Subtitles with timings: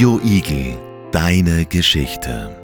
[0.00, 0.78] Radio Igel,
[1.12, 2.56] deine Geschichte.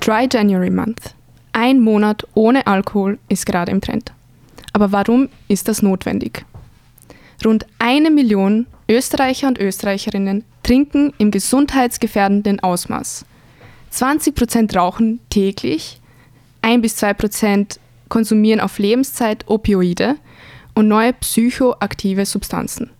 [0.00, 1.14] Dry January Month.
[1.52, 4.12] Ein Monat ohne Alkohol ist gerade im Trend.
[4.72, 6.44] Aber warum ist das notwendig?
[7.44, 13.24] Rund eine Million Österreicher und Österreicherinnen trinken im gesundheitsgefährdenden Ausmaß.
[13.90, 16.00] 20 Prozent rauchen täglich,
[16.62, 17.78] 1 bis 2 Prozent
[18.08, 20.16] konsumieren auf Lebenszeit Opioide
[20.74, 22.90] und neue psychoaktive Substanzen.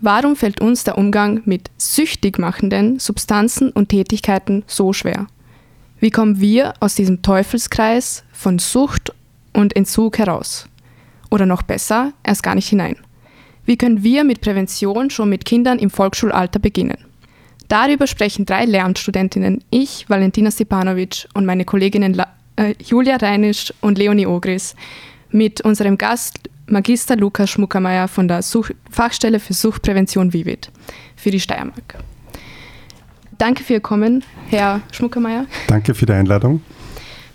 [0.00, 5.26] Warum fällt uns der Umgang mit süchtig machenden Substanzen und Tätigkeiten so schwer?
[6.00, 9.14] Wie kommen wir aus diesem Teufelskreis von Sucht
[9.54, 10.68] und Entzug heraus?
[11.30, 12.96] Oder noch besser, erst gar nicht hinein?
[13.64, 16.98] Wie können wir mit Prävention schon mit Kindern im Volksschulalter beginnen?
[17.68, 23.98] Darüber sprechen drei Lehramtsstudentinnen, ich, Valentina Stepanovic und meine Kolleginnen La äh, Julia Reinisch und
[23.98, 24.76] Leonie Ogris,
[25.30, 30.70] mit unserem Gast Magister Lukas Schmuckermeier von der Such Fachstelle für Suchtprävention Vivid
[31.14, 31.96] für die Steiermark.
[33.38, 35.46] Danke für Ihr Kommen, Herr Schmuckermeier.
[35.68, 36.62] Danke für die Einladung.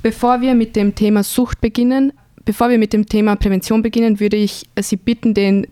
[0.02, 2.12] Bevor wir mit dem Thema Sucht beginnen,
[2.44, 5.68] bevor wir mit dem Thema Prävention beginnen, würde ich Sie bitten, den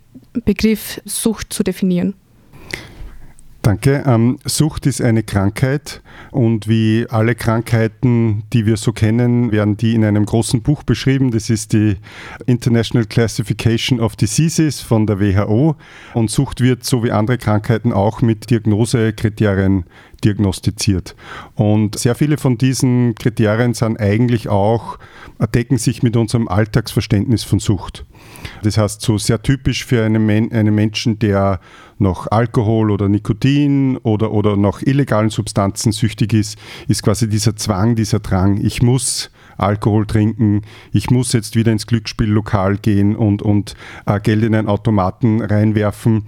[0.45, 2.13] Begriff Sucht zu definieren.
[3.61, 4.03] Danke.
[4.07, 9.95] Ähm, Sucht ist eine Krankheit und wie alle Krankheiten, die wir so kennen, werden die
[9.95, 11.31] in einem großen Buch beschrieben.
[11.31, 11.97] Das ist die
[12.45, 15.75] International Classification of Diseases von der WHO
[16.13, 19.83] und Sucht wird so wie andere Krankheiten auch mit Diagnosekriterien
[20.23, 21.15] diagnostiziert.
[21.55, 24.99] Und sehr viele von diesen Kriterien sind eigentlich auch,
[25.53, 28.05] decken sich mit unserem Alltagsverständnis von Sucht.
[28.63, 31.59] Das heißt, so sehr typisch für einen, Men einen Menschen, der
[31.97, 36.57] noch Alkohol oder Nikotin oder, oder noch illegalen Substanzen süchtig ist,
[36.87, 40.61] ist quasi dieser Zwang, dieser Drang, ich muss Alkohol trinken,
[40.93, 46.23] ich muss jetzt wieder ins Glücksspiellokal gehen und, und äh, Geld in einen Automaten reinwerfen.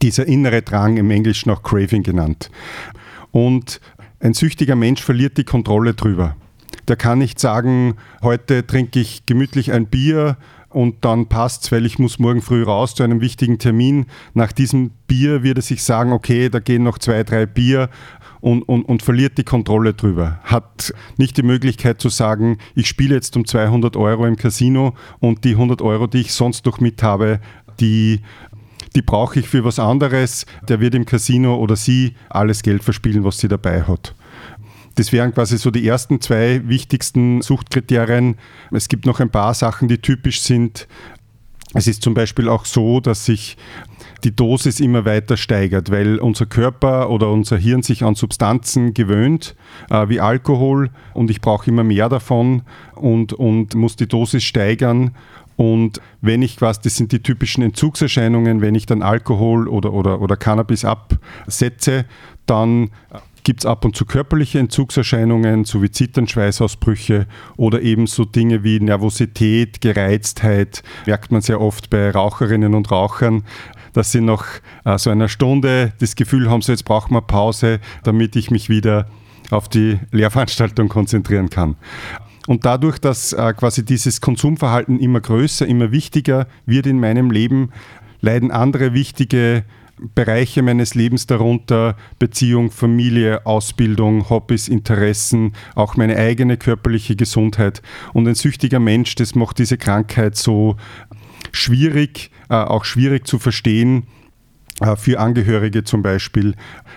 [0.00, 2.50] Dieser innere Drang, im Englischen auch Craving genannt.
[3.30, 3.80] Und
[4.20, 6.36] ein süchtiger Mensch verliert die Kontrolle drüber.
[6.88, 10.36] Der kann nicht sagen, heute trinke ich gemütlich ein Bier
[10.72, 14.06] und dann passt es, weil ich muss morgen früh raus zu einem wichtigen Termin.
[14.34, 17.88] Nach diesem Bier wird er sich sagen, okay, da gehen noch zwei, drei Bier
[18.40, 20.40] und, und, und verliert die Kontrolle drüber.
[20.44, 25.44] Hat nicht die Möglichkeit zu sagen, ich spiele jetzt um 200 Euro im Casino und
[25.44, 27.40] die 100 Euro, die ich sonst noch mit habe,
[27.80, 28.20] die
[28.94, 30.44] die brauche ich für was anderes.
[30.68, 34.14] Der wird im Casino oder sie alles Geld verspielen, was sie dabei hat.
[34.94, 38.36] Das wären quasi so die ersten zwei wichtigsten Suchtkriterien.
[38.70, 40.86] Es gibt noch ein paar Sachen, die typisch sind.
[41.74, 43.56] Es ist zum Beispiel auch so, dass sich
[44.24, 49.56] die Dosis immer weiter steigert, weil unser Körper oder unser Hirn sich an Substanzen gewöhnt,
[49.90, 52.62] äh, wie Alkohol, und ich brauche immer mehr davon
[52.94, 55.12] und, und muss die Dosis steigern.
[55.56, 60.20] Und wenn ich quasi, das sind die typischen Entzugserscheinungen, wenn ich dann Alkohol oder, oder,
[60.20, 62.04] oder Cannabis absetze,
[62.46, 62.90] dann
[63.44, 67.26] gibt es ab und zu körperliche Entzugserscheinungen, so wie Zittern, Schweißausbrüche
[67.56, 73.44] oder eben so Dinge wie Nervosität, Gereiztheit, merkt man sehr oft bei Raucherinnen und Rauchern,
[73.92, 74.46] dass sie nach
[74.84, 78.68] äh, so einer Stunde das Gefühl haben, so jetzt brauchen wir Pause, damit ich mich
[78.68, 79.06] wieder
[79.50, 81.76] auf die Lehrveranstaltung konzentrieren kann.
[82.46, 87.70] Und dadurch, dass äh, quasi dieses Konsumverhalten immer größer, immer wichtiger wird in meinem Leben,
[88.20, 89.64] leiden andere wichtige
[90.14, 97.82] Bereiche meines Lebens darunter, Beziehung, Familie, Ausbildung, Hobbys, Interessen, auch meine eigene körperliche Gesundheit.
[98.12, 100.76] Und ein süchtiger Mensch, das macht diese Krankheit so
[101.52, 104.06] schwierig, äh, auch schwierig zu verstehen
[104.96, 106.54] für Angehörige zum Beispiel,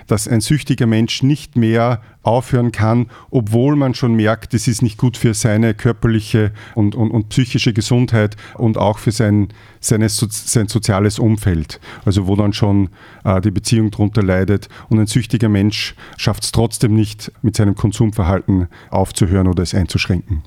[0.08, 4.98] dass ein süchtiger Mensch nicht mehr aufhören kann, obwohl man schon merkt, es ist nicht
[4.98, 10.68] gut für seine körperliche und, und, und psychische Gesundheit und auch für sein, seine, sein
[10.68, 11.80] soziales Umfeld.
[12.04, 12.90] Also wo dann schon
[13.24, 14.70] äh, die Beziehung darunter leidet.
[14.90, 20.42] Und ein süchtiger Mensch schafft es trotzdem nicht, mit seinem Konsumverhalten aufzuhören oder es einzuschränken.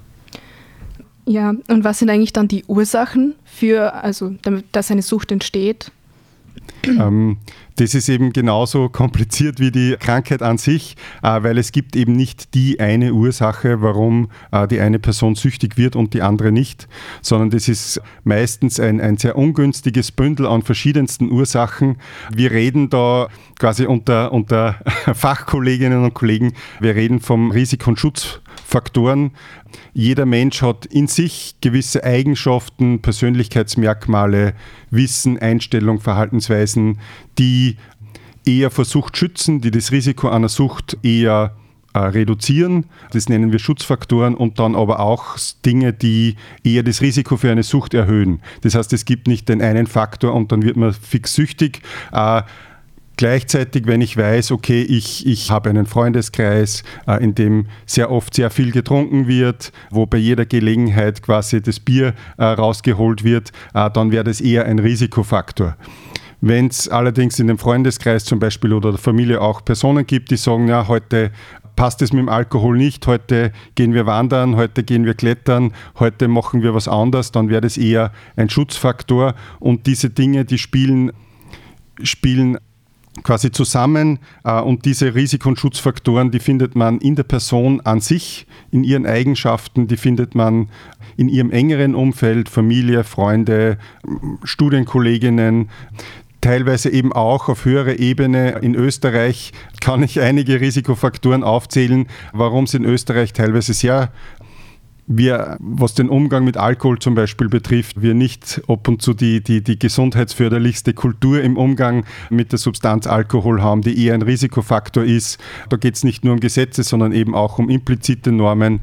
[1.28, 4.34] Ja, und was sind eigentlich dann die Ursachen für, also
[4.72, 5.92] dass eine Sucht entsteht?
[6.86, 7.38] Ähm,
[7.76, 12.12] das ist eben genauso kompliziert wie die Krankheit an sich, äh, weil es gibt eben
[12.12, 16.88] nicht die eine Ursache, warum äh, die eine Person süchtig wird und die andere nicht,
[17.22, 21.98] sondern das ist meistens ein, ein sehr ungünstiges Bündel an verschiedensten Ursachen.
[22.34, 23.28] Wir reden da
[23.58, 24.80] quasi unter, unter
[25.14, 29.32] Fachkolleginnen und Kollegen, wir reden vom Risiko- und Schutz Faktoren.
[29.92, 34.54] Jeder Mensch hat in sich gewisse Eigenschaften, Persönlichkeitsmerkmale,
[34.90, 36.98] Wissen, Einstellung, Verhaltensweisen,
[37.38, 37.76] die
[38.44, 41.54] eher vor Sucht schützen, die das Risiko einer Sucht eher
[41.94, 42.86] äh, reduzieren.
[43.12, 47.62] Das nennen wir Schutzfaktoren und dann aber auch Dinge, die eher das Risiko für eine
[47.62, 48.40] Sucht erhöhen.
[48.60, 51.82] Das heißt, es gibt nicht den einen Faktor und dann wird man fix süchtig.
[52.12, 52.42] Äh,
[53.18, 58.32] Gleichzeitig, wenn ich weiß, okay, ich, ich habe einen Freundeskreis, äh, in dem sehr oft
[58.32, 63.90] sehr viel getrunken wird, wo bei jeder Gelegenheit quasi das Bier äh, rausgeholt wird, äh,
[63.90, 65.76] dann wäre das eher ein Risikofaktor.
[66.40, 70.36] Wenn es allerdings in dem Freundeskreis zum Beispiel oder der Familie auch Personen gibt, die
[70.36, 71.32] sagen, ja, heute
[71.74, 76.28] passt es mit dem Alkohol nicht, heute gehen wir wandern, heute gehen wir klettern, heute
[76.28, 79.34] machen wir was anderes, dann wäre das eher ein Schutzfaktor.
[79.58, 81.10] Und diese Dinge, die spielen,
[82.04, 82.58] spielen
[83.22, 88.00] quasi zusammen äh, und diese Risiko- und Schutzfaktoren, die findet man in der Person an
[88.00, 90.68] sich, in ihren Eigenschaften, die findet man
[91.16, 93.78] in ihrem engeren Umfeld, Familie, Freunde,
[94.44, 95.68] Studienkolleginnen,
[96.40, 98.58] teilweise eben auch auf höherer Ebene.
[98.62, 104.12] In Österreich kann ich einige Risikofaktoren aufzählen, warum es in Österreich teilweise sehr
[105.08, 109.42] wir, was den Umgang mit Alkohol zum Beispiel betrifft, wir nicht ab und zu die,
[109.42, 115.04] die, die gesundheitsförderlichste Kultur im Umgang mit der Substanz Alkohol haben, die eher ein Risikofaktor
[115.04, 115.38] ist.
[115.70, 118.80] Da geht es nicht nur um Gesetze, sondern eben auch um implizite Normen.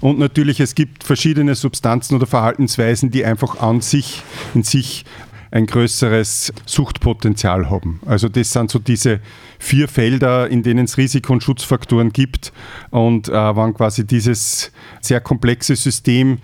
[0.00, 4.22] Und natürlich, es gibt verschiedene Substanzen oder Verhaltensweisen, die einfach an sich,
[4.54, 5.04] in sich
[5.50, 8.00] ein größeres Suchtpotenzial haben.
[8.06, 9.20] Also das sind so diese
[9.58, 12.52] vier Felder, in denen es Risiko- und Schutzfaktoren gibt.
[12.90, 16.38] Und äh, wenn quasi dieses sehr komplexe System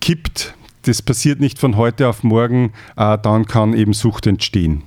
[0.00, 4.82] kippt, das passiert nicht von heute auf morgen, äh, dann kann eben Sucht entstehen.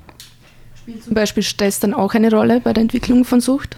[0.78, 3.78] Spielt zum Beispiel Stress dann auch eine Rolle bei der Entwicklung von Sucht?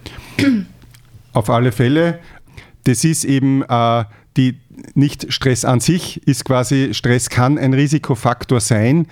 [1.34, 2.20] Auf alle Fälle.
[2.84, 4.06] Das ist eben äh,
[4.38, 4.60] die,
[4.94, 9.08] nicht Stress an sich ist quasi, Stress kann ein Risikofaktor sein.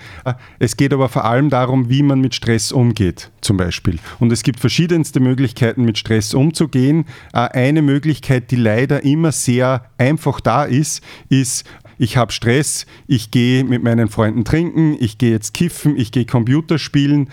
[0.58, 3.98] Es geht aber vor allem darum, wie man mit Stress umgeht, zum Beispiel.
[4.18, 7.04] Und es gibt verschiedenste Möglichkeiten, mit Stress umzugehen.
[7.32, 11.64] Eine Möglichkeit, die leider immer sehr einfach da ist, ist,
[11.98, 16.24] ich habe Stress, ich gehe mit meinen Freunden trinken, ich gehe jetzt kiffen, ich gehe
[16.24, 17.28] Computer spielen.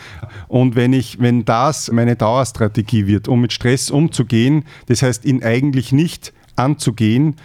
[0.50, 5.42] Und wenn, ich, wenn das meine Dauerstrategie wird, um mit Stress umzugehen, das heißt, ihn
[5.42, 7.36] eigentlich nicht anzugehen,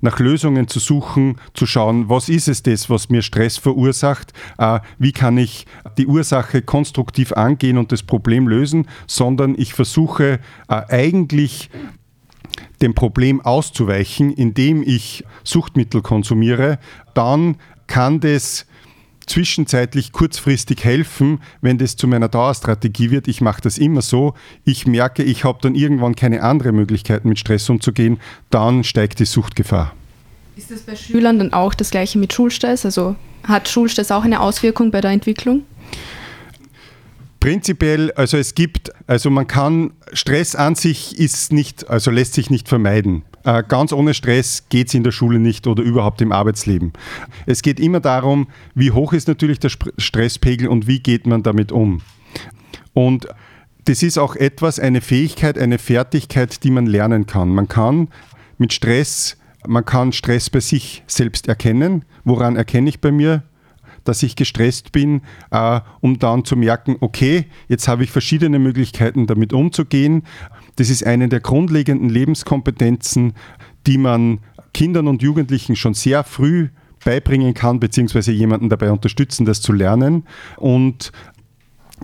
[0.00, 4.80] nach Lösungen zu suchen, zu schauen, was ist es das, was mir Stress verursacht, äh,
[4.98, 5.66] wie kann ich
[5.98, 11.70] die Ursache konstruktiv angehen und das Problem lösen, sondern ich versuche äh, eigentlich
[12.82, 16.78] dem Problem auszuweichen, indem ich Suchtmittel konsumiere,
[17.14, 17.56] dann
[17.86, 18.66] kann das
[19.26, 23.28] zwischenzeitlich kurzfristig helfen, wenn das zu meiner Dauerstrategie wird.
[23.28, 24.34] Ich mache das immer so.
[24.64, 28.18] Ich merke, ich habe dann irgendwann keine andere Möglichkeit, mit Stress umzugehen.
[28.50, 29.94] Dann steigt die Suchtgefahr.
[30.56, 32.84] Ist das bei Schülern dann auch das gleiche mit Schulstress?
[32.86, 35.62] Also hat Schulstress auch eine Auswirkung bei der Entwicklung?
[37.40, 42.50] Prinzipiell, also es gibt, also man kann, Stress an sich ist nicht, also lässt sich
[42.50, 43.22] nicht vermeiden.
[43.46, 46.92] Äh, ganz ohne Stress geht es in der Schule nicht oder überhaupt im Arbeitsleben.
[47.46, 51.70] Es geht immer darum, wie hoch ist natürlich der Stresspegel und wie geht man damit
[51.70, 52.02] um.
[52.92, 53.28] Und
[53.84, 57.50] das ist auch etwas, eine Fähigkeit, eine Fertigkeit, die man lernen kann.
[57.50, 58.08] Man kann
[58.58, 62.04] mit Stress, man kann Stress bei sich selbst erkennen.
[62.24, 63.44] Woran erkenne ich bei mir
[64.08, 69.26] dass ich gestresst bin, äh, um dann zu merken, okay, jetzt habe ich verschiedene Möglichkeiten,
[69.26, 70.22] damit umzugehen.
[70.76, 73.34] Das ist eine der grundlegenden Lebenskompetenzen,
[73.86, 74.40] die man
[74.74, 76.68] Kindern und Jugendlichen schon sehr früh
[77.04, 80.24] beibringen kann, beziehungsweise jemanden dabei unterstützen, das zu lernen.
[80.56, 81.12] Und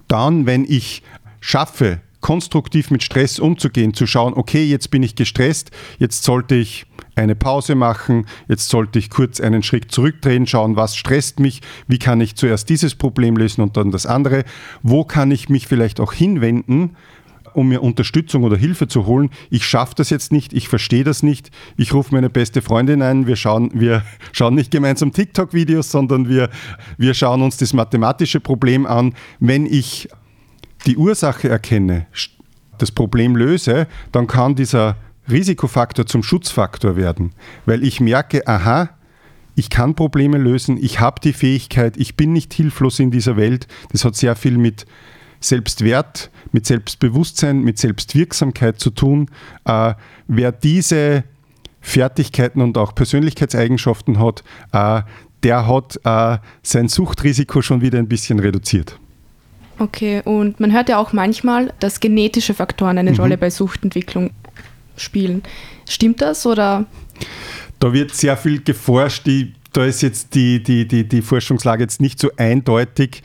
[0.08, 1.02] dann, wenn ich
[1.40, 6.86] schaffe, konstruktiv mit Stress umzugehen, zu schauen, okay, jetzt bin ich gestresst, jetzt sollte ich
[7.14, 11.98] eine Pause machen, jetzt sollte ich kurz einen Schritt zurückdrehen, schauen, was stresst mich, wie
[11.98, 14.44] kann ich zuerst dieses Problem lösen und dann das andere,
[14.82, 16.96] wo kann ich mich vielleicht auch hinwenden,
[17.54, 19.28] um mir Unterstützung oder Hilfe zu holen.
[19.50, 21.50] Ich schaffe das jetzt nicht, ich verstehe das nicht.
[21.76, 23.26] Ich rufe meine beste Freundin ein.
[23.26, 26.48] Wir schauen, wir schauen nicht gemeinsam TikTok-Videos, sondern wir,
[26.96, 29.14] wir schauen uns das mathematische Problem an.
[29.38, 30.08] Wenn ich
[30.86, 32.06] die Ursache erkenne,
[32.78, 34.96] das Problem löse, dann kann dieser
[35.30, 37.32] Risikofaktor zum Schutzfaktor werden,
[37.64, 38.90] weil ich merke, aha,
[39.54, 43.66] ich kann Probleme lösen, ich habe die Fähigkeit, ich bin nicht hilflos in dieser Welt.
[43.90, 44.86] Das hat sehr viel mit
[45.40, 49.28] Selbstwert, mit Selbstbewusstsein, mit Selbstwirksamkeit zu tun.
[49.64, 49.94] Äh,
[50.26, 51.24] wer diese
[51.80, 55.02] Fertigkeiten und auch Persönlichkeitseigenschaften hat, äh,
[55.42, 58.98] der hat äh, sein Suchtrisiko schon wieder ein bisschen reduziert.
[59.78, 63.20] Okay, und man hört ja auch manchmal, dass genetische Faktoren eine mhm.
[63.20, 64.30] Rolle bei Suchtentwicklung
[64.96, 65.42] spielen.
[65.88, 66.86] Stimmt das oder?
[67.78, 69.26] Da wird sehr viel geforscht.
[69.26, 73.22] Die, da ist jetzt die, die, die, die Forschungslage jetzt nicht so eindeutig.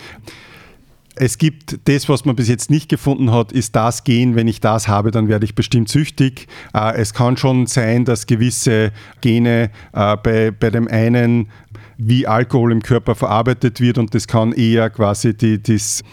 [1.20, 4.36] Es gibt das, was man bis jetzt nicht gefunden hat, ist das Gen.
[4.36, 6.48] Wenn ich das habe, dann werde ich bestimmt süchtig.
[6.74, 11.50] Äh, es kann schon sein, dass gewisse Gene äh, bei, bei dem einen
[11.98, 16.04] wie Alkohol im Körper verarbeitet wird und das kann eher quasi die, das,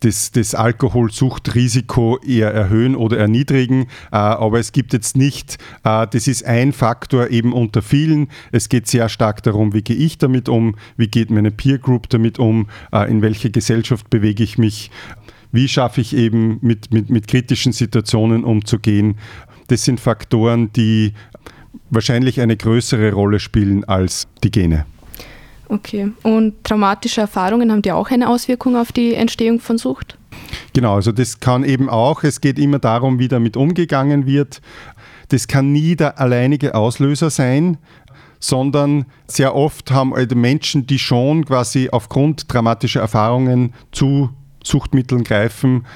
[0.00, 3.82] das, das Alkoholsuchtrisiko eher erhöhen oder erniedrigen.
[4.12, 8.28] Äh, aber es gibt jetzt nicht, äh, das ist ein Faktor eben unter vielen.
[8.52, 12.08] Es geht sehr stark darum, wie gehe ich damit um, wie geht meine Peer Group
[12.10, 14.90] damit um, äh, in welche Gesellschaft bewege ich mich,
[15.50, 19.16] wie schaffe ich eben mit, mit, mit kritischen Situationen umzugehen.
[19.68, 21.12] Das sind Faktoren, die
[21.90, 24.86] wahrscheinlich eine größere Rolle spielen als die Gene.
[25.68, 26.12] Okay.
[26.22, 30.18] Und traumatische Erfahrungen haben die auch eine Auswirkung auf die Entstehung von Sucht?
[30.72, 34.60] Genau, also das kann eben auch, es geht immer darum, wie damit umgegangen wird.
[35.28, 37.78] Das kann nie der alleinige Auslöser sein,
[38.40, 44.30] sondern sehr oft haben also Menschen, die schon quasi aufgrund dramatischer Erfahrungen zu
[44.62, 45.86] Suchtmitteln greifen,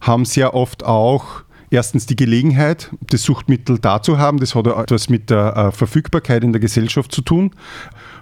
[0.00, 4.38] haben sehr oft auch erstens die Gelegenheit, das Suchtmittel da zu haben.
[4.38, 7.52] Das hat etwas mit der äh, Verfügbarkeit in der Gesellschaft zu tun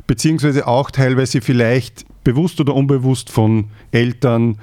[0.06, 4.59] beziehungsweise auch teilweise vielleicht bewusst oder unbewusst von Eltern,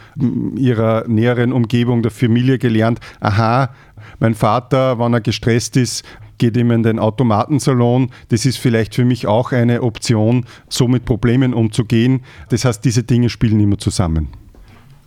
[0.56, 3.74] ihrer näheren Umgebung, der Familie gelernt, aha,
[4.20, 6.04] mein Vater, wenn er gestresst ist,
[6.38, 8.12] geht immer in den Automatensalon.
[8.30, 12.22] Das ist vielleicht für mich auch eine Option, so mit Problemen umzugehen.
[12.50, 14.30] Das heißt, diese Dinge spielen immer zusammen.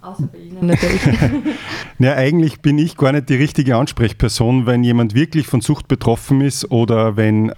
[0.02, 1.00] Außer bei Ihnen natürlich.
[1.98, 6.40] ja, eigentlich bin ich gar nicht die richtige Ansprechperson, wenn jemand wirklich von Sucht betroffen
[6.40, 7.52] ist oder wenn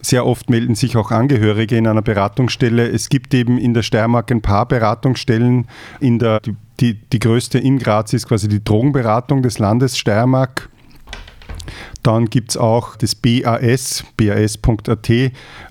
[0.00, 2.88] sehr oft melden sich auch Angehörige in einer Beratungsstelle.
[2.88, 5.66] Es gibt eben in der Steiermark ein paar Beratungsstellen.
[6.00, 10.70] In der, die, die, die größte in Graz ist quasi die Drogenberatung des Landes Steiermark.
[12.02, 15.10] Dann gibt es auch das BAS, bas.at,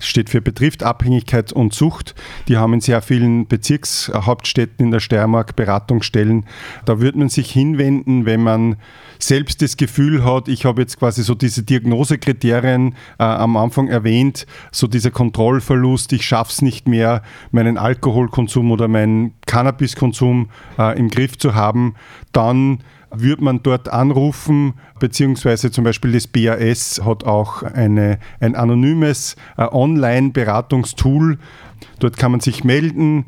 [0.00, 2.14] steht für Betrifft Abhängigkeit und Sucht.
[2.48, 6.46] Die haben in sehr vielen Bezirkshauptstädten in der Steiermark Beratungsstellen.
[6.84, 8.76] Da würde man sich hinwenden, wenn man
[9.18, 14.46] selbst das Gefühl hat, ich habe jetzt quasi so diese Diagnosekriterien äh, am Anfang erwähnt,
[14.70, 21.08] so dieser Kontrollverlust, ich schaffe es nicht mehr, meinen Alkoholkonsum oder meinen Cannabiskonsum äh, im
[21.08, 21.94] Griff zu haben,
[22.32, 22.78] dann
[23.10, 29.62] würde man dort anrufen, beziehungsweise zum Beispiel das BAS hat auch eine, ein anonymes äh,
[29.62, 31.38] Online-Beratungstool.
[32.00, 33.26] Dort kann man sich melden,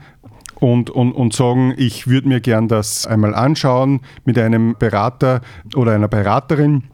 [0.60, 5.40] und, und, und sagen, ich würde mir gern das einmal anschauen mit einem Berater
[5.74, 6.84] oder einer Beraterin.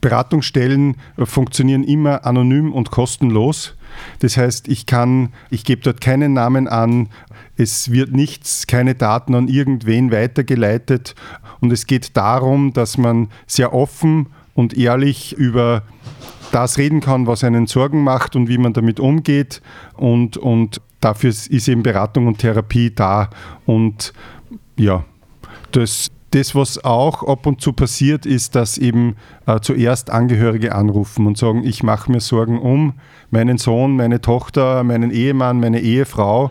[0.00, 3.75] Beratungsstellen funktionieren immer anonym und kostenlos.
[4.20, 7.08] Das heißt, ich kann, ich gebe dort keinen Namen an,
[7.56, 11.14] es wird nichts, keine Daten an irgendwen weitergeleitet
[11.60, 15.82] und es geht darum, dass man sehr offen und ehrlich über
[16.52, 19.60] das reden kann, was einen Sorgen macht und wie man damit umgeht.
[19.94, 23.30] Und, und dafür ist eben Beratung und Therapie da.
[23.64, 24.12] Und
[24.76, 25.04] ja,
[25.72, 29.16] das, das, was auch ab und zu passiert, ist, dass eben
[29.46, 32.94] äh, zuerst Angehörige anrufen und sagen, ich mache mir Sorgen um
[33.30, 36.50] meinen Sohn, meine Tochter, meinen Ehemann, meine Ehefrau.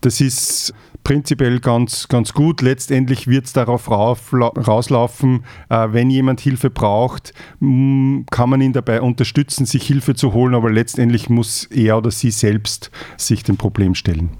[0.00, 2.62] Das ist prinzipiell ganz, ganz gut.
[2.62, 9.66] Letztendlich wird es darauf rauslaufen, äh, wenn jemand Hilfe braucht, kann man ihn dabei unterstützen,
[9.66, 14.30] sich Hilfe zu holen, aber letztendlich muss er oder sie selbst sich dem Problem stellen.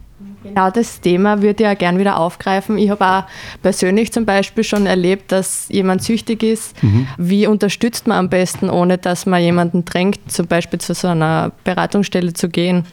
[0.42, 2.78] Genau das Thema würde ich ja gern wieder aufgreifen.
[2.78, 3.24] Ich habe auch
[3.62, 6.82] persönlich zum Beispiel schon erlebt, dass jemand süchtig ist.
[6.82, 7.06] Mhm.
[7.18, 11.52] Wie unterstützt man am besten, ohne dass man jemanden drängt, zum Beispiel zu so einer
[11.64, 12.86] Beratungsstelle zu gehen?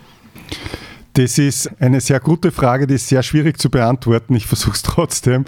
[1.13, 4.35] Das ist eine sehr gute Frage, die ist sehr schwierig zu beantworten.
[4.35, 5.45] Ich versuche es trotzdem,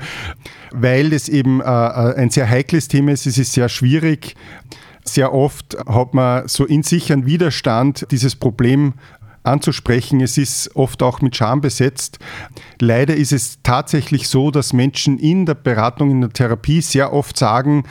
[0.72, 3.28] weil es eben äh, äh, ein sehr heikles Thema ist.
[3.28, 4.36] Es ist sehr schwierig.
[5.04, 8.94] Sehr oft hat man so in sich einen Widerstand, dieses Problem
[9.50, 10.22] anzusprechen.
[10.22, 12.20] Es ist oft auch mit Scham besetzt.
[12.80, 17.38] Leider ist es tatsächlich so, dass Menschen in der Beratung, in der Therapie sehr oft
[17.38, 17.84] sagen,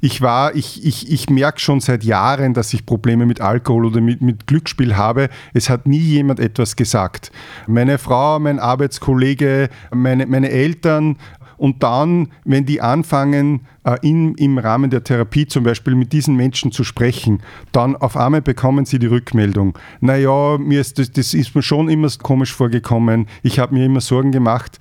[0.00, 4.00] ich war, ich, ich, ich merke schon seit Jahren, dass ich Probleme mit Alkohol oder
[4.00, 5.28] mit, mit Glücksspiel habe.
[5.54, 7.30] Es hat nie jemand etwas gesagt.
[7.68, 11.18] Meine Frau, mein Arbeitskollege, meine, meine Eltern
[11.62, 16.34] und dann, wenn die anfangen, äh, in, im Rahmen der Therapie zum Beispiel mit diesen
[16.34, 17.40] Menschen zu sprechen,
[17.70, 19.78] dann auf einmal bekommen sie die Rückmeldung.
[20.00, 23.28] Naja, mir ist das, das ist mir schon immer komisch vorgekommen.
[23.44, 24.80] Ich habe mir immer Sorgen gemacht.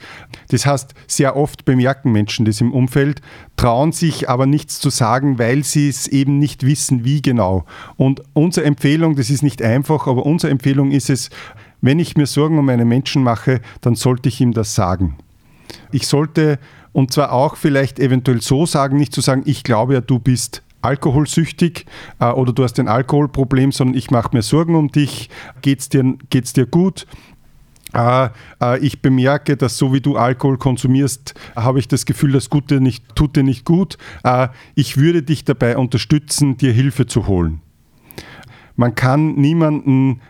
[0.50, 3.22] Das heißt, sehr oft bemerken Menschen das im Umfeld,
[3.58, 7.66] trauen sich aber nichts zu sagen, weil sie es eben nicht wissen, wie genau.
[7.96, 11.30] Und unsere Empfehlung, das ist nicht einfach, aber unsere Empfehlung ist es,
[11.80, 15.18] wenn ich mir Sorgen um einen Menschen mache, dann sollte ich ihm das sagen.
[15.92, 16.60] Ich sollte,
[16.92, 20.64] und zwar auch vielleicht eventuell so sagen, nicht zu sagen, ich glaube ja, du bist
[20.82, 21.86] alkoholsüchtig
[22.20, 25.30] äh, oder du hast ein Alkoholproblem, sondern ich mache mir Sorgen um dich,
[25.62, 27.06] geht's dir, geht's dir gut?
[27.94, 28.30] Äh,
[28.62, 32.80] äh, ich bemerke, dass so wie du Alkohol konsumierst, habe ich das Gefühl, das Gute
[32.80, 33.98] nicht, tut dir nicht gut.
[34.24, 37.62] Äh, ich würde dich dabei unterstützen, dir Hilfe zu holen.
[38.76, 40.22] Man kann niemanden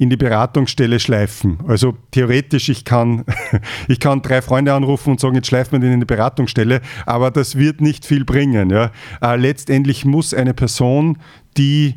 [0.00, 1.58] in die Beratungsstelle schleifen.
[1.68, 3.26] Also theoretisch, ich kann,
[3.88, 7.30] ich kann drei Freunde anrufen und sagen, jetzt schleifen wir den in die Beratungsstelle, aber
[7.30, 8.70] das wird nicht viel bringen.
[8.70, 8.92] Ja.
[9.20, 11.18] Äh, letztendlich muss eine Person,
[11.58, 11.96] die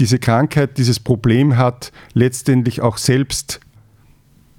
[0.00, 3.60] diese Krankheit, dieses Problem hat, letztendlich auch selbst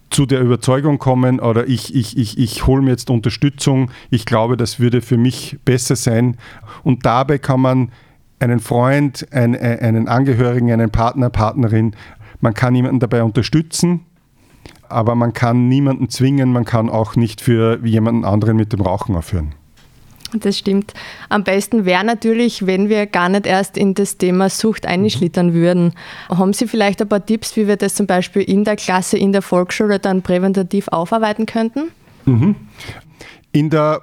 [0.09, 4.57] zu der Überzeugung kommen oder ich, ich, ich, ich hole mir jetzt Unterstützung, ich glaube,
[4.57, 6.37] das würde für mich besser sein.
[6.83, 7.91] Und dabei kann man
[8.39, 11.95] einen Freund, einen, einen Angehörigen, einen Partner, Partnerin,
[12.41, 14.01] man kann jemanden dabei unterstützen,
[14.89, 19.15] aber man kann niemanden zwingen, man kann auch nicht für jemanden anderen mit dem Rauchen
[19.15, 19.53] aufhören.
[20.33, 20.93] Das stimmt.
[21.29, 25.93] Am besten wäre natürlich, wenn wir gar nicht erst in das Thema Sucht einschlittern würden.
[26.29, 29.31] Haben Sie vielleicht ein paar Tipps, wie wir das zum Beispiel in der Klasse, in
[29.31, 31.91] der Volksschule dann präventativ aufarbeiten könnten?
[32.25, 32.55] Mhm.
[33.51, 34.01] In der,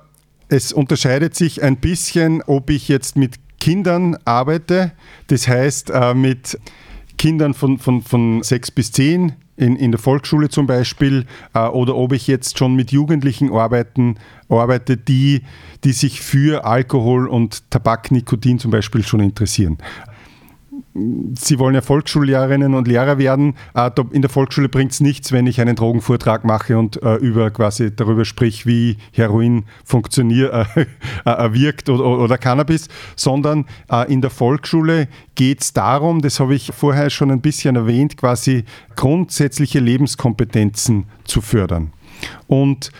[0.49, 4.93] es unterscheidet sich ein bisschen, ob ich jetzt mit Kindern arbeite,
[5.29, 6.59] das heißt äh, mit
[7.23, 11.25] Kindern von, von, von sechs bis zehn in, in der Volksschule zum Beispiel,
[11.55, 14.17] äh, oder ob ich jetzt schon mit Jugendlichen arbeiten,
[14.49, 15.43] arbeite, die,
[15.85, 19.79] die sich für Alkohol und Tabak, Nikotin zum Beispiel schon interessieren.
[20.95, 23.55] Sie wollen ja Volksschullehrerinnen und Lehrer werden.
[23.75, 27.51] Äh, in der Volksschule bringt es nichts, wenn ich einen Drogenvortrag mache und äh, über
[27.51, 30.87] quasi darüber sprich, wie Heroin funktioniert, äh,
[31.25, 33.67] äh, wirkt oder, oder, Cannabis, sondern
[34.09, 38.65] in der Volksschule geht es darum, das habe ich vorher schon ein bisschen erwähnt, quasi
[38.97, 41.93] grundsätzliche Lebenskompetenzen zu fördern.
[42.47, 42.91] Und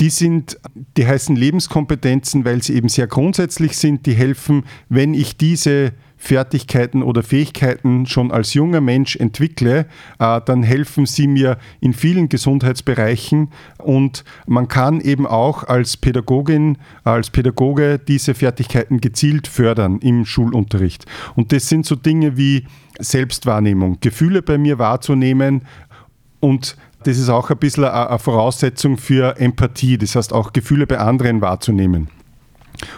[0.00, 0.58] die sind,
[0.96, 4.06] die heißen Lebenskompetenzen, weil sie eben sehr grundsätzlich sind.
[4.06, 5.92] Die helfen, wenn ich diese
[6.24, 9.86] Fertigkeiten oder Fähigkeiten schon als junger Mensch entwickle,
[10.18, 16.78] äh, dann helfen sie mir in vielen Gesundheitsbereichen und man kann eben auch als Pädagogin,
[17.04, 21.04] als Pädagoge diese Fertigkeiten gezielt fördern im Schulunterricht.
[21.36, 22.64] Und das sind so Dinge wie
[22.98, 25.62] Selbstwahrnehmung, Gefühle bei mir wahrzunehmen
[26.40, 30.98] und das ist auch ein bisschen eine Voraussetzung für Empathie, das heißt auch Gefühle bei
[30.98, 32.08] anderen wahrzunehmen.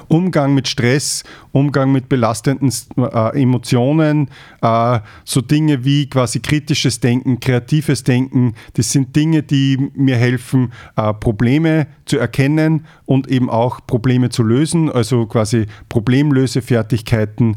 [0.09, 4.29] Umgang mit Stress, Umgang mit belastenden äh, Emotionen,
[4.62, 10.72] äh, so Dinge wie quasi kritisches Denken, kreatives Denken, das sind Dinge, die mir helfen,
[10.96, 17.57] äh, Probleme zu erkennen und eben auch Probleme zu lösen, also quasi Problemlösefertigkeiten,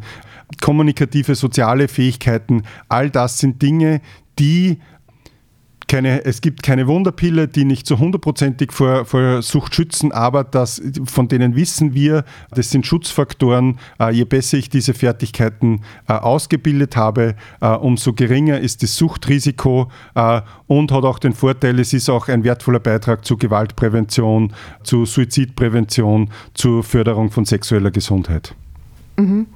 [0.62, 4.02] kommunikative, soziale Fähigkeiten, all das sind Dinge,
[4.40, 4.80] die
[5.90, 10.82] keine, es gibt keine Wunderpille, die nicht so hundertprozentig vor, vor Sucht schützen, aber das,
[11.04, 13.80] von denen wissen wir, das sind Schutzfaktoren.
[14.00, 19.92] Äh, je besser ich diese Fertigkeiten äh, ausgebildet habe, äh, umso geringer ist das Suchtrisiko
[20.68, 26.30] und hat auch den Vorteil, es ist auch ein wertvoller Beitrag zur Gewaltprävention, zur Suizidprävention,
[26.54, 28.54] zur Förderung von sexueller Gesundheit.
[29.18, 29.48] Mhm.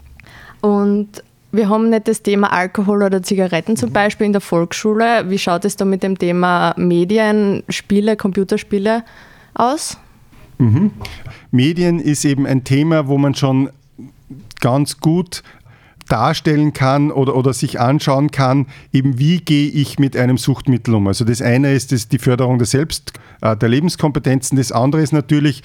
[0.61, 3.93] Und wir haben nicht das Thema Alkohol oder Zigaretten zum mhm.
[3.93, 5.29] Beispiel in der Volksschule.
[5.29, 9.03] Wie schaut es da mit dem Thema Medien, Spiele, Computerspiele
[9.53, 9.97] aus?
[10.57, 10.91] Mhm.
[11.51, 13.69] Medien ist eben ein Thema, wo man schon
[14.61, 15.43] ganz gut
[16.09, 21.07] darstellen kann oder, oder sich anschauen kann, eben wie gehe ich mit einem Suchtmittel um.
[21.07, 25.13] Also das eine ist das die Förderung der Selbst, äh, der Lebenskompetenzen, das andere ist
[25.13, 25.63] natürlich,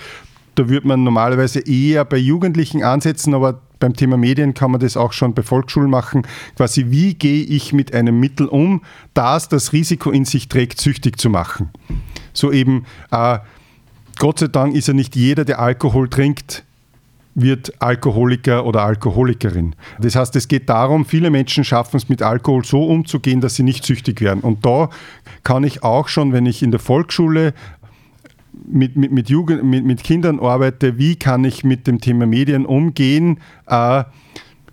[0.54, 4.96] da würde man normalerweise eher bei Jugendlichen ansetzen, aber beim Thema Medien kann man das
[4.96, 6.22] auch schon bei Volksschulen machen.
[6.56, 8.82] Quasi, wie gehe ich mit einem Mittel um,
[9.14, 11.70] das das Risiko in sich trägt, süchtig zu machen?
[12.32, 13.38] So eben, äh,
[14.18, 16.64] Gott sei Dank ist ja nicht jeder, der Alkohol trinkt,
[17.40, 19.76] wird Alkoholiker oder Alkoholikerin.
[20.00, 23.62] Das heißt, es geht darum, viele Menschen schaffen es mit Alkohol so umzugehen, dass sie
[23.62, 24.40] nicht süchtig werden.
[24.40, 24.90] Und da
[25.44, 27.54] kann ich auch schon, wenn ich in der Volksschule
[28.52, 32.66] mit, mit, mit, Jugend, mit, mit Kindern arbeite, wie kann ich mit dem Thema Medien
[32.66, 34.04] umgehen, äh,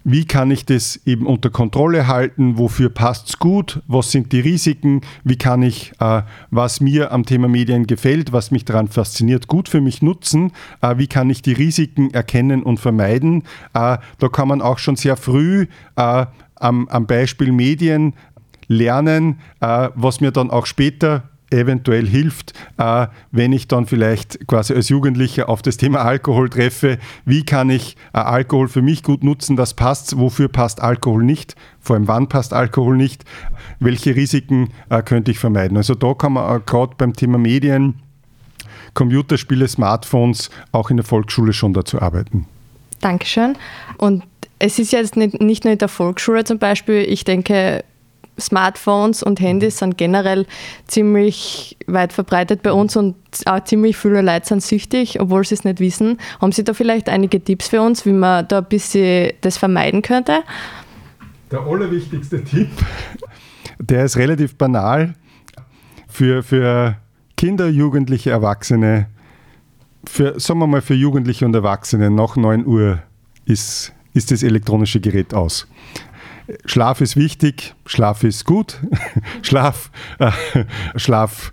[0.08, 4.40] wie kann ich das eben unter Kontrolle halten, wofür passt es gut, was sind die
[4.40, 9.48] Risiken, wie kann ich, äh, was mir am Thema Medien gefällt, was mich daran fasziniert,
[9.48, 13.42] gut für mich nutzen, äh, wie kann ich die Risiken erkennen und vermeiden.
[13.74, 18.14] Äh, da kann man auch schon sehr früh äh, am, am Beispiel Medien
[18.68, 21.24] lernen, äh, was mir dann auch später
[21.56, 26.98] eventuell hilft, äh, wenn ich dann vielleicht quasi als Jugendlicher auf das Thema Alkohol treffe.
[27.26, 29.56] Wie kann ich äh, Alkohol für mich gut nutzen?
[29.56, 30.18] Das passt.
[30.18, 31.56] Wofür passt Alkohol nicht?
[31.80, 33.24] Vor allem, wann passt Alkohol nicht?
[33.80, 35.78] Welche Risiken äh, könnte ich vermeiden?
[35.78, 37.96] Also da kann man gerade beim Thema Medien,
[38.94, 42.48] Computerspiele, Smartphones auch in der Volksschule schon dazu arbeiten.
[43.02, 43.58] Dankeschön.
[43.98, 44.24] Und
[44.58, 47.84] es ist jetzt nicht, nicht nur in der Volksschule zum Beispiel, ich denke,
[48.40, 50.46] Smartphones und Handys sind generell
[50.88, 55.64] ziemlich weit verbreitet bei uns und auch ziemlich viele Leute sind süchtig, obwohl sie es
[55.64, 56.18] nicht wissen.
[56.42, 60.02] Haben Sie da vielleicht einige Tipps für uns, wie man da ein bisschen das vermeiden
[60.02, 60.44] könnte?
[61.52, 62.70] Der allerwichtigste Tipp
[63.80, 65.14] Der ist relativ banal.
[66.08, 66.98] Für, für
[67.38, 69.08] Kinder, Jugendliche, Erwachsene,
[70.08, 73.00] für, sagen wir mal für Jugendliche und Erwachsene nach 9 Uhr
[73.46, 75.68] ist, ist das elektronische Gerät aus.
[76.66, 78.80] Schlaf ist wichtig, Schlaf ist gut,
[79.42, 80.32] Schlaf, äh,
[80.96, 81.52] Schlaf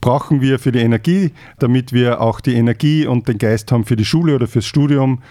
[0.00, 3.96] brauchen wir für die Energie, damit wir auch die Energie und den Geist haben für
[3.96, 5.22] die Schule oder fürs Studium.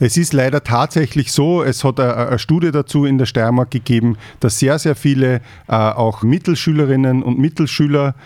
[0.00, 4.58] Es ist leider tatsächlich so, es hat eine, Studie dazu in der Steiermark gegeben, dass
[4.58, 5.36] sehr, sehr viele
[5.68, 8.16] äh, auch Mittelschülerinnen und Mittelschüler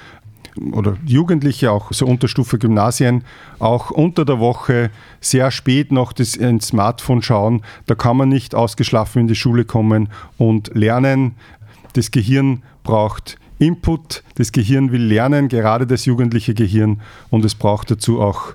[0.73, 3.25] oder Jugendliche, auch so Unterstufe Gymnasien,
[3.59, 4.91] auch unter der Woche
[5.21, 7.63] sehr spät noch das, ins Smartphone schauen.
[7.87, 11.35] Da kann man nicht ausgeschlafen in die Schule kommen und lernen.
[11.93, 17.91] Das Gehirn braucht Input, das Gehirn will lernen, gerade das jugendliche Gehirn, und es braucht
[17.91, 18.55] dazu auch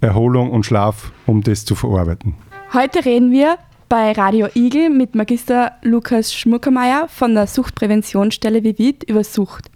[0.00, 2.34] Erholung und Schlaf, um das zu verarbeiten.
[2.72, 9.24] Heute reden wir bei Radio Igel mit Magister Lukas Schmuckermeier von der Suchtpräventionsstelle Vivit über
[9.24, 9.70] Sucht.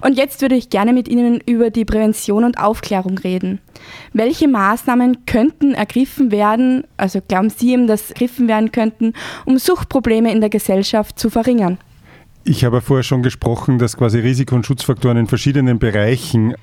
[0.00, 3.60] Und jetzt würde ich gerne mit Ihnen über die Prävention und Aufklärung reden.
[4.12, 9.12] Welche Maßnahmen könnten ergriffen werden, also glauben Sie ihm, dass ergriffen werden könnten,
[9.44, 11.78] um Suchtprobleme in der Gesellschaft zu verringern?
[12.44, 16.54] Ich habe vorher schon gesprochen, dass quasi Risiko- und Schutzfaktoren in verschiedenen Bereichen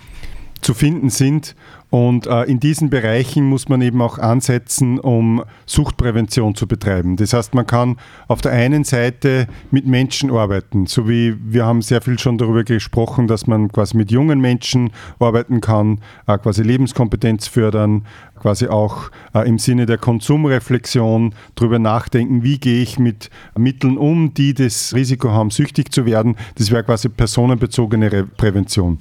[0.62, 1.56] zu finden sind.
[1.90, 7.16] Und äh, in diesen Bereichen muss man eben auch ansetzen, um Suchtprävention zu betreiben.
[7.16, 7.96] Das heißt, man kann
[8.28, 12.66] auf der einen Seite mit Menschen arbeiten, so wie wir haben sehr viel schon darüber
[12.66, 18.06] gesprochen, dass man quasi mit jungen Menschen arbeiten kann, äh, quasi Lebenskompetenz fördern,
[18.38, 24.34] quasi auch äh, im Sinne der Konsumreflexion darüber nachdenken, wie gehe ich mit Mitteln um,
[24.34, 26.36] die das Risiko haben, süchtig zu werden.
[26.56, 29.00] Das wäre quasi personenbezogene Re Prävention.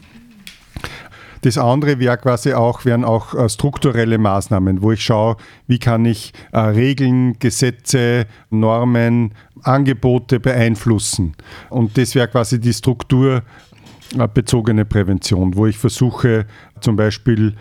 [1.46, 5.36] Das andere wäre quasi auch, wären auch äh, strukturelle Maßnahmen, wo ich schaue,
[5.68, 9.32] wie kann ich äh, Regeln, Gesetze, Normen,
[9.62, 11.36] Angebote beeinflussen.
[11.70, 16.46] Und das wäre quasi die strukturbezogene Prävention, wo ich versuche,
[16.80, 17.54] zum Beispiel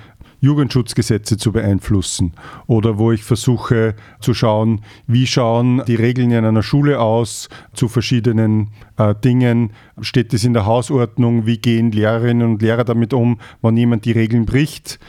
[0.46, 2.34] Jugendschutzgesetze zu beeinflussen
[2.68, 7.88] oder wo ich versuche zu schauen, wie schauen die Regeln in einer Schule aus zu
[7.88, 9.72] verschiedenen äh, Dingen.
[10.02, 11.46] Steht es in der Hausordnung?
[11.46, 15.00] Wie gehen Lehrerinnen und Lehrer damit um, wenn jemand die Regeln bricht?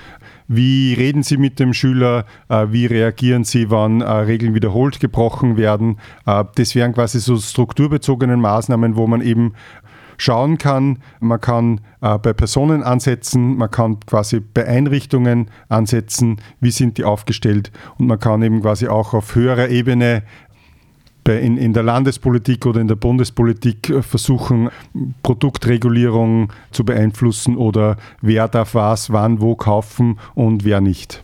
[0.48, 2.24] Wie reden Sie mit dem Schüler?
[2.48, 5.98] Äh, wie reagieren Sie, wann äh, Regeln wiederholt gebrochen werden?
[6.24, 9.54] Äh, das wären quasi so strukturbezogene Maßnahmen, wo man eben
[10.18, 10.98] schauen kann.
[11.20, 17.04] Man kann äh, bei Personen ansetzen, man kann quasi bei Einrichtungen ansetzen, wie sind die
[17.04, 20.22] aufgestellt und man kann eben quasi auch auf höherer Ebene
[21.34, 24.70] in, in der Landespolitik oder in der Bundespolitik äh, versuchen,
[25.22, 31.22] Produktregulierung zu beeinflussen oder wer darf was, wann, wo kaufen und wer nicht.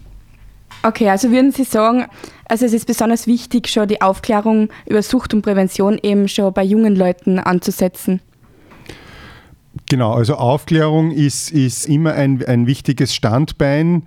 [0.84, 2.06] Okay, also würden Sie sagen,
[2.48, 6.64] also es ist besonders wichtig, schon die Aufklärung über Sucht und Prävention eben schon bei
[6.64, 8.20] jungen Leuten anzusetzen.
[9.88, 14.04] Genau, also Aufklärung ist, ist immer ein, ein wichtiges Standbein.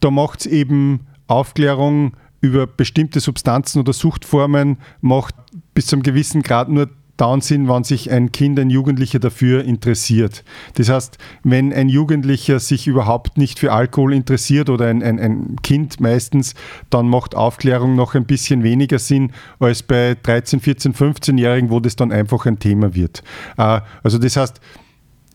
[0.00, 5.34] Da macht es eben Aufklärung über bestimmte Substanzen oder Suchtformen, macht
[5.74, 9.64] bis zu einem gewissen Grad nur dann Sinn, wenn sich ein Kind, ein Jugendlicher dafür
[9.64, 10.44] interessiert.
[10.74, 15.56] Das heißt, wenn ein Jugendlicher sich überhaupt nicht für Alkohol interessiert oder ein, ein, ein
[15.62, 16.54] Kind meistens,
[16.90, 21.96] dann macht Aufklärung noch ein bisschen weniger Sinn als bei 13, 14, 15-Jährigen, wo das
[21.96, 23.22] dann einfach ein Thema wird.
[23.56, 24.60] Äh, also das heißt,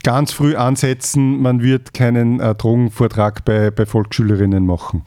[0.03, 5.03] ganz früh ansetzen, man wird keinen äh, Drogenvortrag bei, bei Volksschülerinnen machen.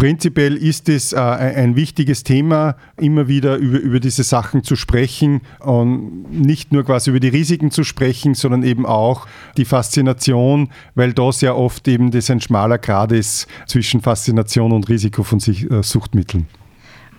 [0.00, 5.42] Prinzipiell ist es äh, ein wichtiges Thema, immer wieder über, über diese Sachen zu sprechen
[5.58, 9.26] und nicht nur quasi über die Risiken zu sprechen, sondern eben auch
[9.58, 14.88] die Faszination, weil da sehr oft eben das ein schmaler Grad ist zwischen Faszination und
[14.88, 16.46] Risiko von sich, äh, Suchtmitteln.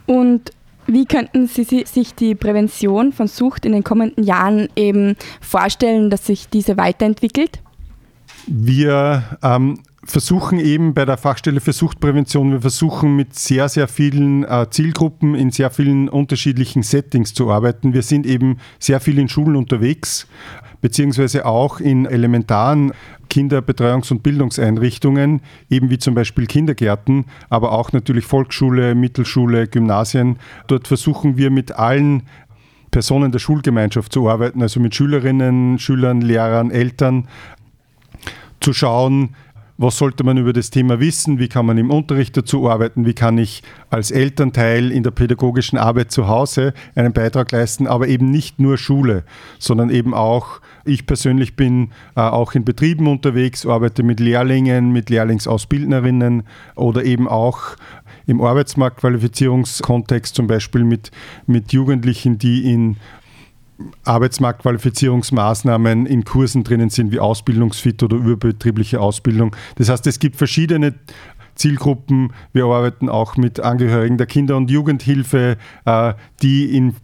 [0.07, 0.51] Und
[0.87, 6.25] wie könnten Sie sich die Prävention von Sucht in den kommenden Jahren eben vorstellen, dass
[6.25, 7.59] sich diese weiterentwickelt?
[8.47, 14.43] Wir ähm, versuchen eben bei der Fachstelle für Suchtprävention, wir versuchen mit sehr, sehr vielen
[14.43, 17.93] äh, Zielgruppen in sehr vielen unterschiedlichen Settings zu arbeiten.
[17.93, 20.27] Wir sind eben sehr viel in Schulen unterwegs,
[20.81, 22.93] beziehungsweise auch in elementaren
[23.29, 30.37] Kinderbetreuungs- und Bildungseinrichtungen, eben wie zum Beispiel Kindergärten, aber auch natürlich Volksschule, Mittelschule, Gymnasien.
[30.67, 32.23] Dort versuchen wir mit allen
[32.89, 37.27] Personen der Schulgemeinschaft zu arbeiten, also mit Schülerinnen, Schülern, Lehrern, Eltern,
[38.59, 39.35] zu schauen,
[39.81, 43.13] was sollte man über das Thema wissen, wie kann man im Unterricht dazu arbeiten, wie
[43.13, 48.29] kann ich als Elternteil in der pädagogischen Arbeit zu Hause einen Beitrag leisten, aber eben
[48.29, 49.23] nicht nur Schule,
[49.57, 55.09] sondern eben auch, ich persönlich bin äh, auch in Betrieben unterwegs, arbeite mit Lehrlingen, mit
[55.09, 56.43] Lehrlingsausbildnerinnen
[56.75, 57.75] oder eben auch
[58.27, 61.11] im Arbeitsmarktqualifizierungskontext zum Beispiel mit,
[61.47, 62.97] mit Jugendlichen, die in
[64.05, 69.55] Arbeitsmarktqualifizierungsmaßnahmen in Kursen drinnen sind, wie Ausbildungsfit oder überbetriebliche Ausbildung.
[69.75, 70.95] Das heißt, es gibt verschiedene
[71.55, 72.33] Zielgruppen.
[72.53, 76.95] Wir arbeiten auch mit Angehörigen der Kinder- und Jugendhilfe, äh, die in,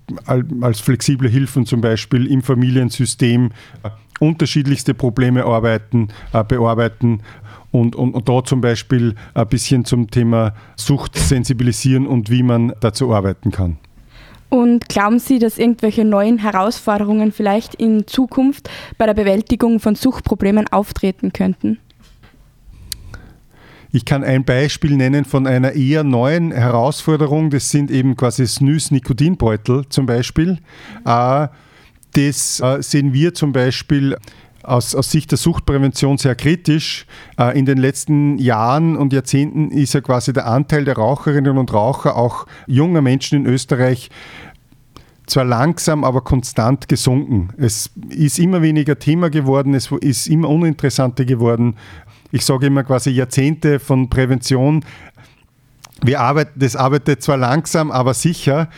[0.61, 3.51] als flexible Hilfen zum Beispiel im Familiensystem
[3.83, 7.21] äh, unterschiedlichste Probleme arbeiten, äh, bearbeiten.
[7.71, 12.73] Und, und, und da zum Beispiel ein bisschen zum Thema Sucht sensibilisieren und wie man
[12.79, 13.77] dazu arbeiten kann.
[14.49, 20.67] Und glauben Sie, dass irgendwelche neuen Herausforderungen vielleicht in Zukunft bei der Bewältigung von Suchtproblemen
[20.69, 21.79] auftreten könnten?
[23.91, 27.49] Ich kann ein Beispiel nennen von einer eher neuen Herausforderung.
[27.49, 30.59] Das sind eben quasi Snus-Nikotinbeutel zum Beispiel.
[31.05, 31.47] Äh,
[32.13, 34.17] das äh, sehen wir zum Beispiel
[34.67, 37.05] aus, aus, Sicht der Suchtprävention sehr kritisch.
[37.39, 41.73] Äh, in den letzten Jahren und Jahrzehnten ist ja quasi der Anteil der Raucherinnen und
[41.73, 44.09] Raucher, auch junger Menschen in Österreich,
[45.25, 47.49] zwar langsam, aber konstant gesunken.
[47.57, 51.75] Es ist immer weniger Thema geworden, es ist immer uninteressanter geworden.
[52.31, 54.83] Ich sage immer quasi Jahrzehnte von Prävention.
[56.03, 58.69] Wir arbeiten, das arbeitet zwar langsam, aber sicher.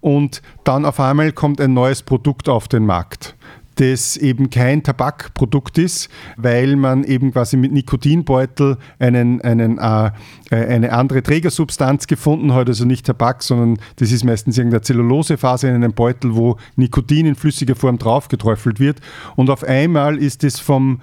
[0.00, 3.34] Und dann auf einmal kommt ein neues Produkt auf den Markt
[3.76, 10.10] das eben kein Tabakprodukt ist, weil man eben quasi mit Nikotinbeutel einen, einen, äh,
[10.50, 15.68] äh, eine andere Trägersubstanz gefunden hat, also nicht Tabak, sondern das ist meistens irgendeine Zellulosephase
[15.68, 19.00] in einem Beutel, wo Nikotin in flüssiger Form draufgeträufelt wird.
[19.36, 21.00] Und auf einmal ist es vom,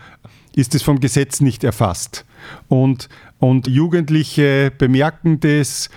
[0.55, 2.25] ist es vom Gesetz nicht erfasst.
[2.67, 5.89] Und, und Jugendliche bemerken das,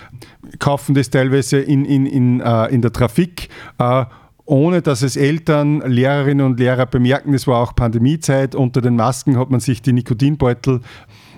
[0.59, 3.49] kaufen das teilweise in, in, in, äh, in der Trafik.
[3.79, 4.05] Äh,
[4.45, 7.33] ohne dass es Eltern, Lehrerinnen und Lehrer bemerken.
[7.33, 8.53] Es war auch Pandemiezeit.
[8.55, 10.81] Unter den Masken hat man sich die Nikotinbeutel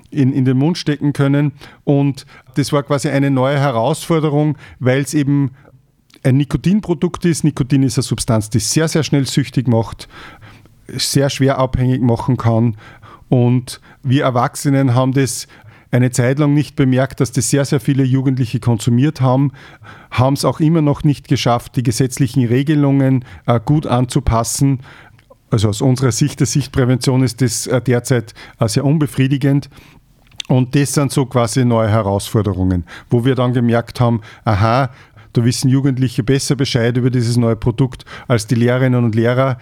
[0.10, 1.54] in, in den Mund stecken können.
[1.84, 5.52] Und das war quasi eine neue Herausforderung, weil es eben
[6.24, 7.43] ein Nikotinprodukt ist.
[7.43, 10.10] Nikotin ist eine Substanz, die sehr, sehr schnell süchtig macht,
[10.88, 12.76] sehr schwer abhängig machen kann.
[13.30, 15.48] Und wir Erwachsenen haben das
[15.91, 19.52] eine Zeit lang nicht bemerkt, dass das sehr, sehr viele Jugendliche konsumiert haben,
[20.12, 24.80] haben es auch immer noch nicht geschafft, die gesetzlichen Regelungen äh, gut anzupassen.
[25.50, 29.69] Also aus unserer Sicht der Sichtprävention ist das äh, derzeit äh, sehr unbefriedigend.
[30.50, 34.89] Und das sind so quasi neue Herausforderungen, wo wir dann gemerkt haben, aha,
[35.34, 39.58] da wissen Jugendliche besser Bescheid über dieses neue Produkt als die Lehrerinnen und Lehrer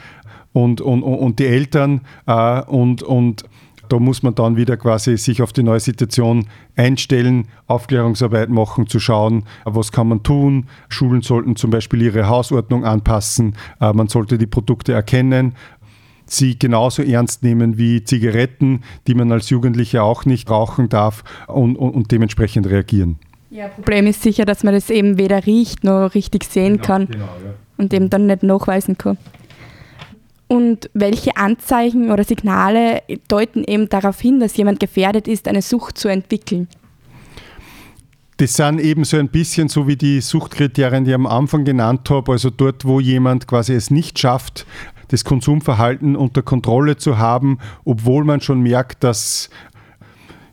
[0.53, 2.01] und, und, und die Eltern.
[2.25, 3.45] Und, und
[3.89, 8.99] da muss man dann wieder quasi sich auf die neue Situation einstellen, Aufklärungsarbeit machen, zu
[8.99, 10.67] schauen, was kann man tun.
[10.89, 15.53] Schulen sollten zum Beispiel ihre Hausordnung anpassen, äh, man sollte die Produkte erkennen,
[16.25, 21.75] sie genauso ernst nehmen wie Zigaretten, die man als Jugendlicher auch nicht rauchen darf und,
[21.75, 23.17] und, und dementsprechend reagieren.
[23.49, 27.07] Ja, Problem ist sicher, dass man das eben weder riecht noch richtig sehen genau, kann
[27.07, 27.53] genau, ja.
[27.77, 29.17] und eben dann nicht nachweisen kann.
[30.47, 35.97] Und welche Anzeichen oder Signale deuten eben darauf hin, dass jemand gefährdet ist, eine Sucht
[35.97, 36.67] zu entwickeln?
[38.37, 42.09] Das sind eben so ein bisschen so wie die Suchtkriterien, die ich am Anfang genannt
[42.09, 44.65] habe, also dort, wo jemand quasi es nicht schafft,
[45.07, 49.49] das Konsumverhalten unter Kontrolle zu haben, obwohl man schon merkt, dass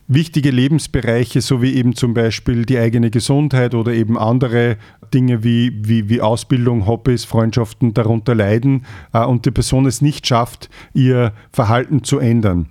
[0.09, 4.77] wichtige Lebensbereiche, so wie eben zum Beispiel die eigene Gesundheit oder eben andere
[5.13, 10.27] Dinge wie, wie, wie Ausbildung, Hobbys, Freundschaften darunter leiden äh, und die Person es nicht
[10.27, 12.67] schafft, ihr Verhalten zu ändern.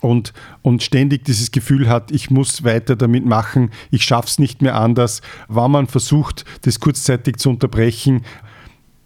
[0.00, 4.60] Und, und ständig dieses Gefühl hat, ich muss weiter damit machen, ich schaffe es nicht
[4.60, 8.22] mehr anders, wenn man versucht, das kurzzeitig zu unterbrechen,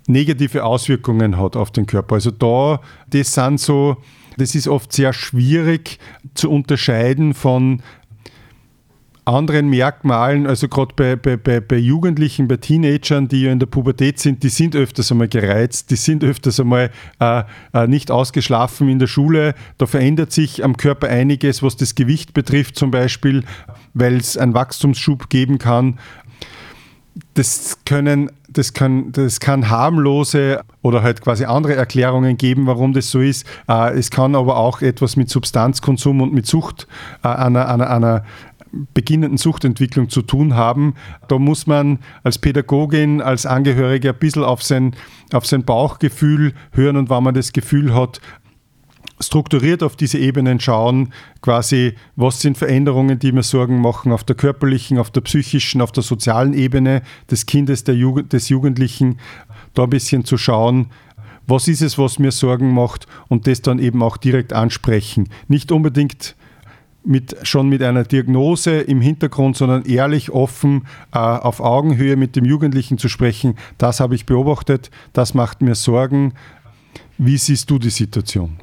[0.09, 2.16] negative Auswirkungen hat auf den Körper.
[2.16, 3.99] Also da, das sind so,
[4.38, 5.98] das ist oft sehr schwierig
[6.35, 7.83] zu unterscheiden von
[9.29, 13.66] anderen Merkmalen, also gerade bei, bei, bei, bei, Jugendlichen, bei Teenagern, die ja in der
[13.66, 17.42] Pubertät sind, die sind öfters einmal gereizt, die sind öfters einmal äh,
[17.74, 19.55] äh, nicht ausgeschlafen in der Schule.
[19.77, 23.44] Da verändert sich am Körper einiges, was das Gewicht betrifft zum Beispiel,
[23.92, 25.98] weil es einen Wachstumsschub geben kann.
[27.35, 33.11] Das können das kann, das kann harmlose oder halt quasi andere Erklärungen geben, warum das
[33.11, 33.46] so ist.
[33.68, 36.88] Äh, es kann aber auch etwas mit Substanzkonsum und mit Sucht,
[37.22, 38.24] äh, einer, einer, einer,
[38.92, 40.94] beginnenden Suchtentwicklung zu tun haben.
[41.28, 44.94] Da muss man als Pädagogin, als Angehörige ein bisschen auf sein,
[45.33, 48.20] auf sein Bauchgefühl hören und wenn man das Gefühl hat,
[49.20, 54.37] strukturiert auf diese Ebenen schauen, quasi, was sind Veränderungen, die mir Sorgen machen auf der
[54.37, 59.18] körperlichen, auf der psychischen, auf der sozialen Ebene des Kindes, der Jugend, des Jugendlichen,
[59.74, 60.87] da ein bisschen zu schauen,
[61.46, 65.31] was ist es, was mir Sorgen macht und das dann eben auch direkt ansprechen.
[65.48, 66.37] Nicht unbedingt
[67.04, 72.44] mit, schon mit einer Diagnose im Hintergrund, sondern ehrlich, offen, äh, auf Augenhöhe mit dem
[72.44, 73.54] Jugendlichen zu sprechen.
[73.78, 76.35] Das habe ich beobachtet, das macht mir Sorgen.
[77.16, 78.59] Wie siehst du die Situation?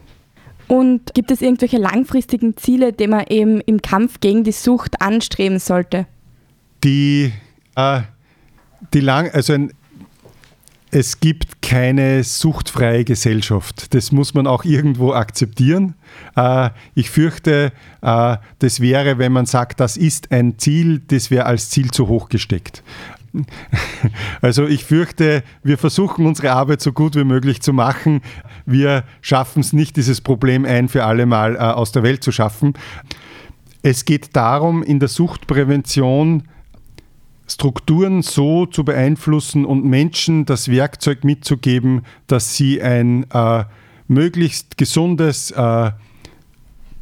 [0.67, 5.59] Und gibt es irgendwelche langfristigen Ziele, die man eben im Kampf gegen die Sucht anstreben
[5.59, 6.07] sollte?
[6.83, 7.31] Die,
[7.75, 8.01] äh,
[8.93, 9.71] die lang, also ein,
[10.91, 13.93] es gibt keine suchtfreie Gesellschaft.
[13.93, 15.95] Das muss man auch irgendwo akzeptieren.
[16.37, 21.47] Äh, ich fürchte, äh, das wäre, wenn man sagt, das ist ein Ziel, das wäre
[21.47, 22.81] als Ziel zu hoch gesteckt.
[24.41, 28.21] Also ich fürchte, wir versuchen unsere Arbeit so gut wie möglich zu machen.
[28.65, 32.31] Wir schaffen es nicht, dieses Problem ein für alle Mal äh, aus der Welt zu
[32.31, 32.73] schaffen.
[33.81, 36.43] Es geht darum, in der Suchtprävention
[37.47, 43.65] Strukturen so zu beeinflussen und Menschen das Werkzeug mitzugeben, dass sie ein äh,
[44.07, 45.91] möglichst gesundes, äh,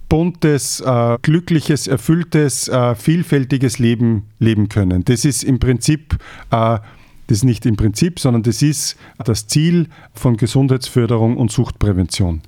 [0.10, 5.04] buntes, äh, glückliches, erfülltes, äh, vielfältiges Leben leben können.
[5.06, 6.18] Das ist im Prinzip,
[6.52, 6.80] äh,
[7.28, 12.42] das ist nicht im Prinzip, sondern das ist das Ziel von Gesundheitsförderung und Suchtprävention.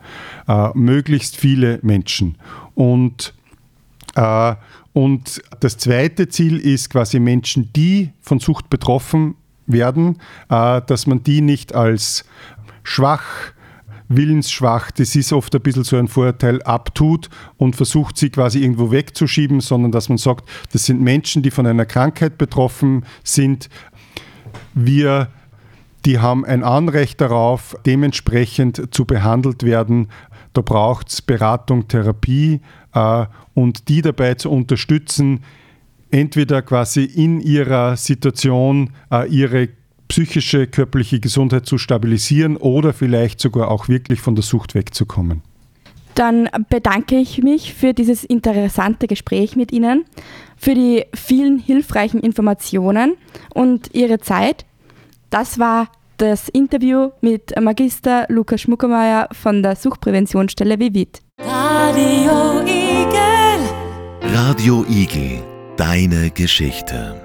[0.48, 2.38] Äh, möglichst viele Menschen.
[2.76, 3.34] Und,
[4.16, 4.56] äh,
[4.94, 11.24] und das zweite Ziel ist quasi Menschen, die von Sucht betroffen werden, äh, dass man
[11.24, 12.26] die nicht als
[12.84, 13.54] schwach,
[14.08, 18.92] willensschwach, das ist oft ein bisschen so ein Vorurteil, abtut und versucht sie quasi irgendwo
[18.92, 23.70] wegzuschieben, sondern dass man sagt, das sind Menschen, die von einer Krankheit betroffen sind.
[24.74, 25.30] Wir
[26.06, 30.10] die haben ein Anrecht darauf, dementsprechend zu behandelt werden.
[30.54, 32.62] Da braucht es Beratung, Therapie
[32.94, 35.44] äh, und die dabei zu unterstützen,
[36.12, 39.70] entweder quasi in ihrer Situation äh, ihre
[40.08, 45.42] psychische, körperliche Gesundheit zu stabilisieren oder vielleicht sogar auch wirklich von der Sucht wegzukommen.
[46.16, 50.06] Dann bedanke ich mich für dieses interessante Gespräch mit Ihnen,
[50.56, 53.18] für die vielen hilfreichen Informationen
[53.54, 54.66] und Ihre Zeit.
[55.30, 61.22] Das war das Interview mit Magister Lukas Schmuckermeier von der Suchtpräventionsstelle Vivit.
[61.40, 64.34] Radio Igel.
[64.34, 65.42] Radio Igel.
[65.76, 67.25] Deine Geschichte.